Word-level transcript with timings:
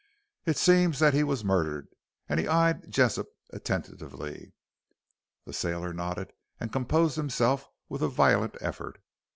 It 0.47 0.57
seems 0.57 0.97
that 0.97 1.13
he 1.13 1.23
was 1.23 1.43
murdered," 1.45 1.87
and 2.27 2.39
he 2.39 2.47
eyed 2.47 2.91
Jessop 2.91 3.27
attentively. 3.51 4.51
The 5.45 5.53
sailor 5.53 5.93
nodded 5.93 6.33
and 6.59 6.71
composed 6.73 7.17
himself 7.17 7.69
with 7.87 8.01
a 8.01 8.07
violent 8.09 8.55
effort. 8.61 8.99